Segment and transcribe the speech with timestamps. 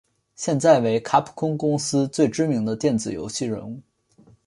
[0.33, 3.79] 现在为卡普空公司最知名的电子游戏人物。